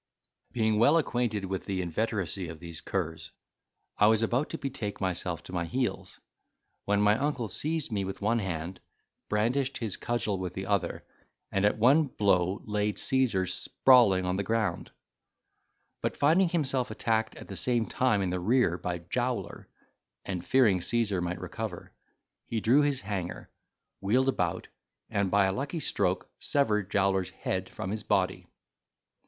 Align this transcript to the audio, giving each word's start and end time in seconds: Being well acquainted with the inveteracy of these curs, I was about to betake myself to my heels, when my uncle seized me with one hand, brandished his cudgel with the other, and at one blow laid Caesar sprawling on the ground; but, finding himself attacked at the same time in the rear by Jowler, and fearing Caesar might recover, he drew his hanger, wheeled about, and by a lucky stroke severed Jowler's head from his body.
Being 0.51 0.79
well 0.79 0.97
acquainted 0.97 1.45
with 1.45 1.65
the 1.65 1.79
inveteracy 1.79 2.47
of 2.49 2.59
these 2.59 2.81
curs, 2.81 3.29
I 3.99 4.07
was 4.07 4.23
about 4.23 4.49
to 4.49 4.57
betake 4.57 4.99
myself 4.99 5.43
to 5.43 5.53
my 5.53 5.65
heels, 5.65 6.19
when 6.85 6.99
my 6.99 7.15
uncle 7.19 7.47
seized 7.47 7.91
me 7.91 8.03
with 8.03 8.19
one 8.19 8.39
hand, 8.39 8.79
brandished 9.29 9.77
his 9.77 9.97
cudgel 9.97 10.39
with 10.39 10.55
the 10.55 10.65
other, 10.65 11.03
and 11.51 11.65
at 11.65 11.77
one 11.77 12.05
blow 12.05 12.63
laid 12.65 12.97
Caesar 12.97 13.45
sprawling 13.45 14.25
on 14.25 14.37
the 14.37 14.43
ground; 14.43 14.89
but, 16.01 16.17
finding 16.17 16.49
himself 16.49 16.89
attacked 16.89 17.35
at 17.35 17.47
the 17.47 17.55
same 17.55 17.85
time 17.85 18.23
in 18.23 18.31
the 18.31 18.39
rear 18.39 18.79
by 18.79 18.97
Jowler, 18.97 19.67
and 20.25 20.43
fearing 20.43 20.81
Caesar 20.81 21.21
might 21.21 21.39
recover, 21.39 21.93
he 22.47 22.59
drew 22.59 22.81
his 22.81 23.01
hanger, 23.01 23.51
wheeled 23.99 24.29
about, 24.29 24.67
and 25.11 25.29
by 25.29 25.45
a 25.45 25.53
lucky 25.53 25.79
stroke 25.79 26.27
severed 26.39 26.89
Jowler's 26.89 27.29
head 27.29 27.69
from 27.69 27.91
his 27.91 28.01
body. 28.01 28.47